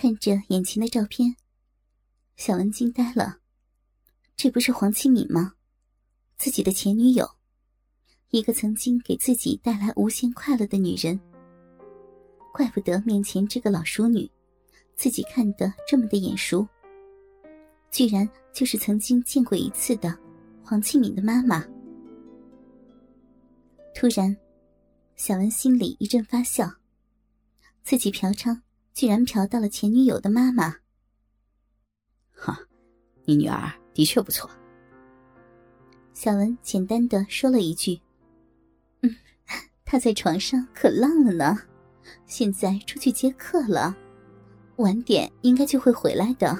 [0.00, 1.34] 看着眼前的照片，
[2.36, 3.38] 小文惊呆了。
[4.36, 5.54] 这不是黄启敏吗？
[6.36, 7.28] 自己的前女友，
[8.30, 11.18] 一个曾经给自己带来无限快乐的女人。
[12.52, 14.30] 怪不得面前这个老熟女，
[14.94, 16.64] 自己看得这么的眼熟。
[17.90, 20.16] 居然就是曾经见过一次的
[20.62, 21.66] 黄启敏的妈妈。
[23.96, 24.36] 突然，
[25.16, 26.72] 小文心里一阵发笑，
[27.82, 28.56] 自己嫖娼
[28.98, 30.74] 居然嫖到了前女友的妈妈。
[32.34, 32.58] 哈，
[33.24, 34.50] 你女儿的确不错。
[36.14, 38.00] 小文简单的说了一句
[39.02, 39.16] ：“嗯，
[39.84, 41.56] 她在床上可浪了呢，
[42.26, 43.96] 现在出去接客了，
[44.78, 46.58] 晚点应该就会回来的。”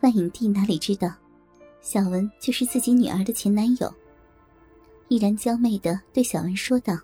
[0.00, 1.12] 万影帝哪里知道，
[1.82, 3.94] 小文就是自己女儿的前男友。
[5.08, 6.98] 依然娇媚的对小文说道：“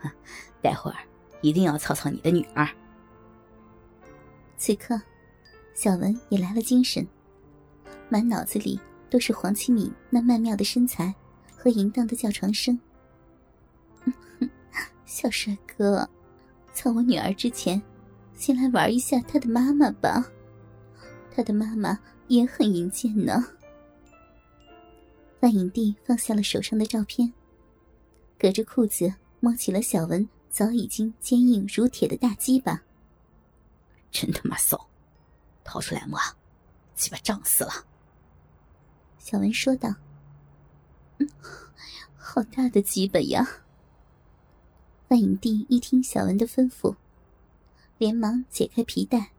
[0.62, 0.96] 待会儿
[1.42, 2.66] 一定要操操你的女儿。”
[4.56, 5.00] 此刻，
[5.74, 7.06] 小文也来了精神，
[8.08, 8.80] 满脑子里
[9.10, 11.14] 都是黄启敏那曼妙的身材
[11.56, 12.78] 和淫荡的叫床声。
[15.04, 16.08] 小帅哥，
[16.72, 17.82] 操我女儿之前，
[18.34, 20.24] 先来玩一下他的妈妈吧，
[21.34, 23.44] 他的妈妈也很淫贱呢。
[25.40, 27.32] 万影帝放下了手上的照片，
[28.38, 32.82] 隔着裤子摸起了小文早已经坚硬如铁的大鸡巴。
[34.10, 34.88] 真他妈骚！
[35.64, 36.20] 掏出来摸，
[36.94, 37.72] 鸡巴胀死了。
[39.18, 39.94] 小文说道
[41.18, 41.28] ：“嗯，
[42.16, 43.62] 好大的鸡巴呀！”
[45.08, 46.96] 万影帝一听小文的吩咐，
[47.96, 49.32] 连忙解开皮带，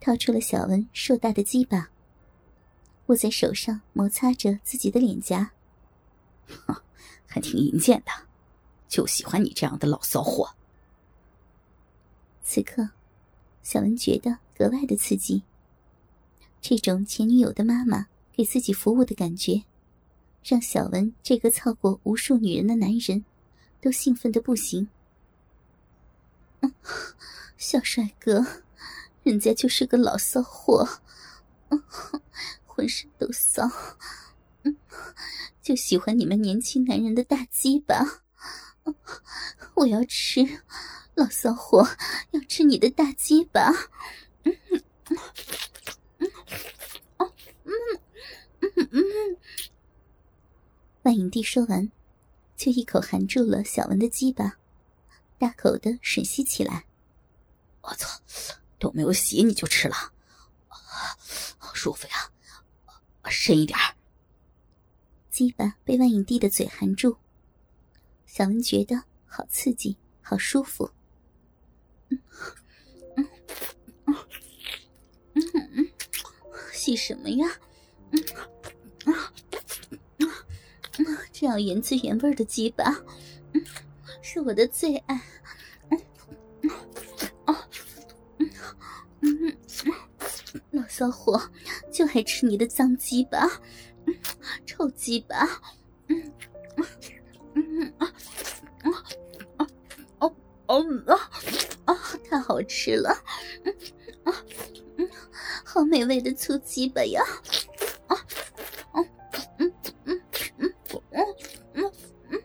[0.00, 1.90] 掏出了小文硕大的鸡巴。
[3.06, 5.52] 握在手上，摩擦着自己的脸颊，
[6.66, 6.82] 哼，
[7.26, 8.10] 还挺淫贱的，
[8.90, 10.50] 就喜欢你这样的老骚货。
[12.42, 12.90] 此刻，
[13.62, 15.44] 小文觉得格外的刺激。
[16.60, 19.62] 这种前女友的妈妈给自己服务的感觉，
[20.44, 23.24] 让小文这个操过无数女人的男人，
[23.80, 24.88] 都兴奋的不行。
[27.56, 28.44] 小帅哥，
[29.22, 31.00] 人家就是个老骚货。
[32.66, 33.70] 浑身都骚，
[35.62, 38.22] 就喜欢你们年轻男人的大鸡巴，
[39.74, 40.62] 我要吃，
[41.14, 41.88] 老骚货
[42.32, 43.70] 要吃你的大鸡巴，
[44.44, 44.82] 嗯嗯
[46.28, 46.40] 嗯
[48.76, 49.36] 嗯嗯
[51.02, 51.90] 万影帝说完，
[52.56, 54.58] 就一口含住了小文的鸡巴，
[55.38, 56.84] 大口的吮吸起来。
[57.82, 58.20] 我操，
[58.78, 59.96] 都没有洗你就吃了，
[60.68, 62.30] 好舒服呀！
[63.30, 63.94] 深一点儿。
[65.30, 67.16] 鸡巴被万影帝的嘴含住，
[68.32, 68.94] 小文觉得
[69.26, 70.88] 好刺激，好舒服。
[72.10, 72.18] 嗯
[73.16, 73.28] 嗯
[74.06, 74.16] 嗯
[75.34, 75.88] 嗯嗯，
[76.72, 77.58] 洗什么呀？
[78.12, 78.22] 嗯
[79.04, 79.20] 啊啊
[80.22, 80.30] 啊！
[81.32, 82.84] 这样原汁原味的鸡巴，
[83.52, 83.64] 嗯，
[84.22, 85.20] 是我的最爱。
[85.90, 86.00] 嗯
[86.62, 86.70] 嗯
[87.46, 87.68] 啊
[88.38, 88.48] 嗯
[89.22, 89.56] 嗯，
[90.70, 91.50] 老骚货。
[91.90, 93.44] 就爱吃你的脏鸡巴，
[94.64, 95.60] 臭鸡巴，
[97.68, 98.06] 嗯啊
[98.82, 98.90] 啊
[99.58, 99.66] 啊
[100.20, 100.34] 哦
[100.66, 101.14] 哦啊
[101.84, 101.94] 啊！
[102.28, 103.14] 太好吃了，
[103.64, 103.74] 嗯
[104.24, 104.34] 啊
[104.96, 105.08] 嗯，
[105.64, 107.22] 好美味的粗鸡巴呀！
[108.06, 108.16] 啊
[108.94, 109.10] 嗯
[109.58, 109.72] 嗯
[110.06, 110.22] 嗯
[110.60, 110.74] 嗯
[111.74, 111.92] 嗯
[112.30, 112.42] 嗯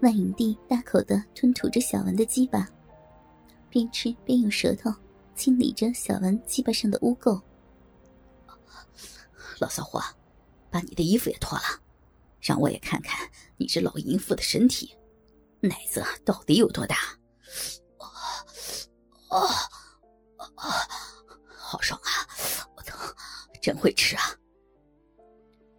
[0.00, 2.68] 万影帝大口的吞吐着小文的鸡巴，
[3.70, 4.92] 边吃边用舌头。
[5.34, 7.40] 清理着小文鸡巴上的污垢。
[9.58, 10.00] 老骚货，
[10.70, 11.64] 把你的衣服也脱了，
[12.42, 14.96] 让我也看看你这老淫妇的身体，
[15.60, 16.96] 奶子到底有多大？
[19.28, 19.38] 啊
[20.36, 20.74] 啊啊！
[21.46, 22.10] 好爽啊！
[22.76, 22.96] 我操，
[23.62, 24.22] 真会吃啊！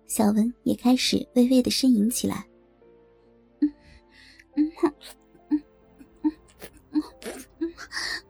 [0.08, 2.48] 小文也开始微微的呻吟起来。
[3.62, 3.74] 嗯
[4.56, 4.72] 嗯。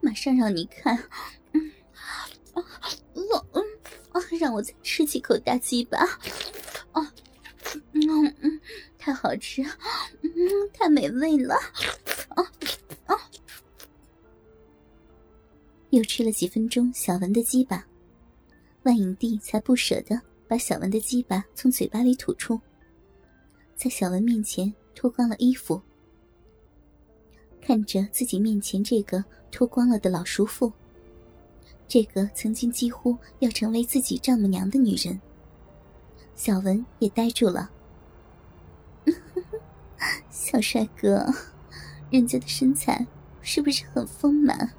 [0.02, 0.98] 马上让你看，
[1.54, 1.72] 嗯
[2.54, 2.66] 啊，
[3.14, 3.64] 我嗯
[4.12, 6.00] 啊，让我再吃几口大鸡巴，
[8.06, 8.60] 嗯嗯，
[8.98, 9.62] 太好吃，
[10.22, 10.32] 嗯，
[10.74, 11.56] 太美味了，
[12.30, 12.44] 啊
[13.06, 13.16] 啊！
[15.92, 17.86] 又吃了几分钟小文的鸡巴，
[18.84, 22.60] 万影帝才不舍得把小文的鸡巴从嘴巴里吐出，
[23.76, 25.82] 在小文面前脱光了衣服。
[27.62, 30.72] 看着自己面前这个脱光了的老叔父，
[31.88, 35.18] 这个曾经几乎要成为自己丈母娘的女人，
[36.36, 37.72] 小文也呆住了。
[40.30, 41.34] 小帅哥，
[42.10, 43.08] 人家的身材
[43.42, 44.74] 是不是很丰满？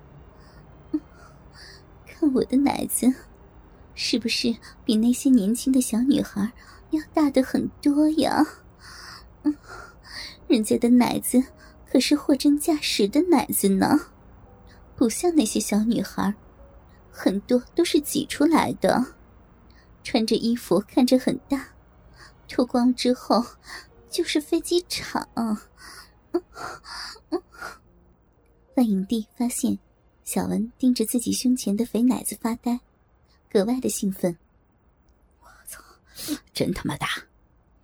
[2.06, 3.12] 看我的奶子，
[3.94, 6.52] 是不是比那些年轻的小女孩
[6.90, 8.44] 要大的很多呀？
[10.48, 11.42] 人家的奶子
[11.90, 14.08] 可是货真价实的奶子呢，
[14.96, 16.34] 不像那些小女孩，
[17.10, 19.14] 很多都是挤出来的，
[20.02, 21.68] 穿着衣服看着很大，
[22.48, 23.44] 脱光之后
[24.14, 25.28] 就是飞机场。
[28.76, 29.76] 万影帝发现
[30.22, 32.78] 小文盯着自己胸前的肥奶子发呆，
[33.50, 34.38] 格外的兴奋。
[35.40, 35.82] 我操，
[36.52, 37.08] 真他妈大！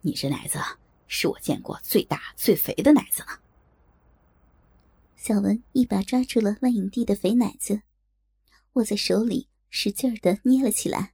[0.02, 0.60] 你这奶子
[1.08, 3.40] 是我见过最大最肥的奶子了。
[5.16, 7.82] 小文一把抓住了万影帝的肥奶子，
[8.74, 11.12] 握在手里，使劲的捏了起来。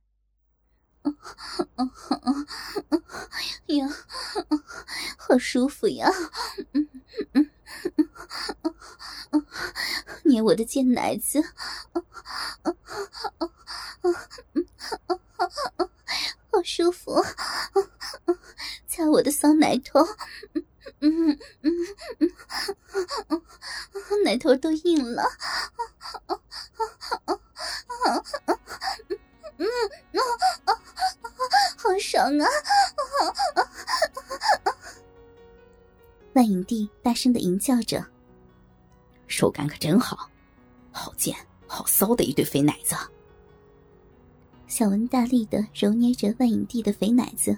[3.66, 3.86] 呀，
[5.16, 6.08] 好舒服呀！
[6.72, 6.88] 嗯
[7.32, 7.50] 嗯
[9.30, 9.46] 嗯，
[10.24, 11.42] 捏我的贱奶子，
[16.50, 17.22] 好舒服！
[18.86, 20.00] 擦我的骚奶头，
[21.00, 22.32] 嗯嗯嗯
[23.28, 23.42] 嗯，
[24.24, 25.24] 奶头都硬了。
[29.58, 29.66] 嗯
[30.12, 30.20] 啊
[30.64, 30.74] 啊啊
[31.76, 32.44] 好爽啊！
[32.44, 32.50] 啊
[33.54, 33.62] 啊
[34.64, 34.72] 啊
[36.34, 38.04] 万影帝大声的吟叫着
[39.26, 40.30] ：“手感可真好，
[40.90, 41.34] 好贱
[41.66, 42.94] 好骚的一对肥奶子。”
[44.68, 47.56] 小文大力的揉捏着万影帝的肥奶子，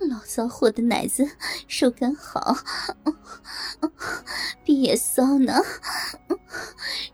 [0.00, 1.24] 老骚货的奶子
[1.68, 2.56] 手感好，
[4.64, 5.54] 逼也骚呢。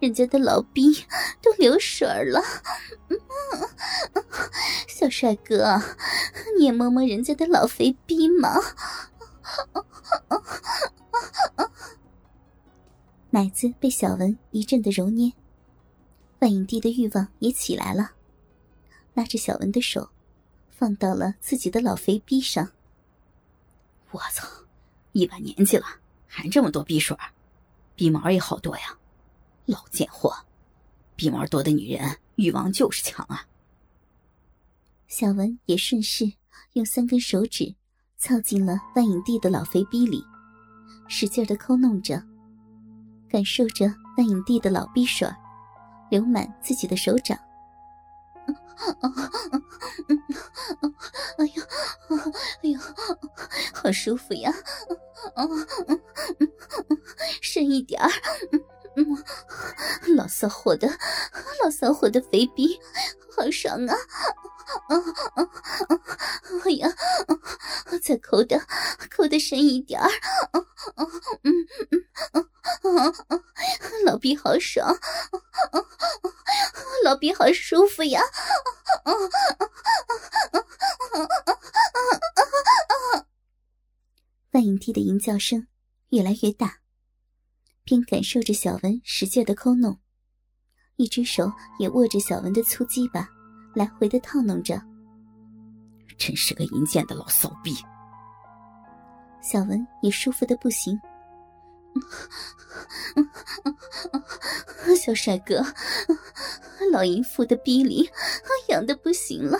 [0.01, 1.05] 人家的老逼
[1.43, 2.41] 都流水了，
[4.87, 5.81] 小帅哥，
[6.57, 8.55] 你也摸摸人家的老肥逼嘛！
[13.31, 15.33] 奶子被小文一阵的揉捏，
[16.39, 18.13] 万影帝的欲望也起来了，
[19.15, 20.11] 拉着小文的手，
[20.71, 22.71] 放到了自己的老肥逼上。
[24.13, 24.47] 我操，
[25.13, 25.87] 一把年纪了
[26.27, 27.17] 还这么多逼水，
[27.95, 28.98] 逼毛也好多呀！
[29.69, 30.35] 老贱货，
[31.15, 33.47] 鼻毛多的女人欲望就是强啊！
[35.09, 36.33] 小文也顺势
[36.73, 37.75] 用三根手指
[38.17, 40.25] 凑进了万影帝的老肥逼里，
[41.07, 42.23] 使劲的抠弄着，
[43.29, 45.29] 感受着万影帝的老逼水
[46.11, 47.39] 流满自己的手掌。
[51.37, 51.63] 哎呦，
[52.63, 52.81] 哎呦，
[53.75, 54.51] 好舒服呀！
[57.43, 58.09] 深一点儿。
[60.39, 60.87] 骚货的，
[61.65, 62.79] 老骚货的肥逼，
[63.37, 63.97] 好爽啊！
[66.65, 66.89] 哎呀，
[68.01, 68.57] 再抠的，
[69.11, 70.09] 抠的深一点儿。
[71.43, 71.67] 嗯
[72.85, 73.45] 嗯
[74.05, 74.97] 老逼好爽，
[77.03, 78.23] 老逼好舒服呀！
[84.53, 85.67] 万影帝的吟叫声
[86.11, 86.79] 越来越大。
[87.85, 89.99] 边感受着小文使劲的抠弄，
[90.99, 93.29] 一只手也握着小文的粗鸡巴，
[93.73, 94.83] 来回的套弄着。
[96.19, 97.73] 真是个淫贱的老骚逼！
[99.41, 101.01] 小文也舒服的不行。
[105.01, 105.65] 小帅哥，
[106.91, 108.11] 老淫妇的逼里
[108.69, 109.57] 痒的不行了，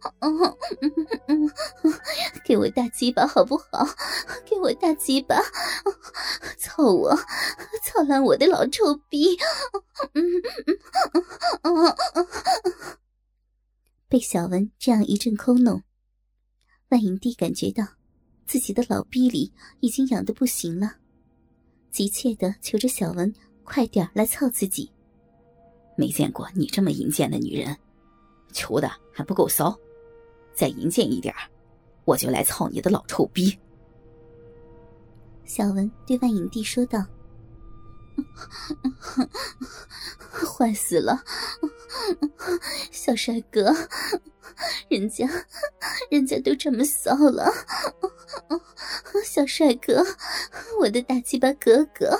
[2.44, 3.86] 给我大鸡巴好不好？
[4.44, 5.36] 给我大鸡巴，
[6.58, 7.14] 操我，
[7.84, 9.36] 操烂我的老臭逼！
[14.08, 15.82] 被小文这样一阵抠弄，
[16.90, 17.84] 万影帝感觉到
[18.46, 20.92] 自己的老逼里已经痒的不行了。
[21.90, 23.32] 急切的求着小文
[23.64, 24.90] 快点来操自己。
[25.96, 27.76] 没见过你这么淫贱的女人，
[28.52, 29.76] 求的还不够骚，
[30.56, 31.34] 再淫贱一点
[32.04, 33.56] 我就来操你的老臭逼。
[35.44, 37.04] 小文对万影帝说道
[40.44, 41.22] ：“坏死了，
[42.90, 43.72] 小帅哥，
[44.88, 45.26] 人家，
[46.10, 47.52] 人家都这么骚了。”
[49.24, 50.04] 小帅哥，
[50.80, 52.18] 我的大鸡巴哥哥，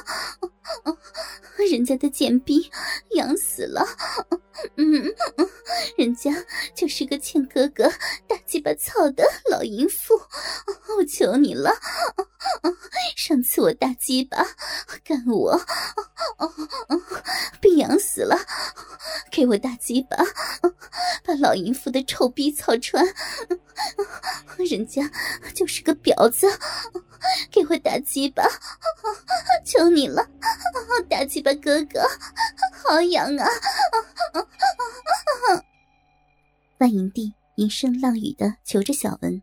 [1.71, 2.71] 人家的贱逼
[3.13, 3.85] 痒死了，
[4.77, 5.05] 嗯，
[5.97, 6.31] 人家
[6.75, 7.91] 就是个欠哥哥
[8.27, 10.15] 大鸡巴操的老淫妇，
[10.97, 11.71] 我求你了，
[13.17, 14.45] 上次我大鸡巴
[15.05, 15.59] 干我，
[17.61, 18.39] 被痒死了，
[19.31, 20.17] 给我大鸡巴，
[21.27, 23.05] 把老淫妇的臭逼草穿，
[24.71, 25.11] 人家
[25.55, 26.47] 就是个婊子。
[27.51, 28.45] 给我打鸡巴，
[29.65, 30.25] 求你了，
[31.09, 32.07] 打鸡巴哥哥，
[32.73, 33.49] 好痒啊！
[36.79, 39.43] 万影帝一声浪语的求着小文。